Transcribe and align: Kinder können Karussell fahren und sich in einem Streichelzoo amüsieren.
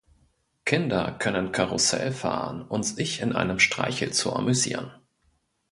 Kinder 0.65 1.15
können 1.19 1.51
Karussell 1.51 2.11
fahren 2.11 2.63
und 2.63 2.81
sich 2.81 3.21
in 3.21 3.33
einem 3.33 3.59
Streichelzoo 3.59 4.31
amüsieren. 4.31 4.91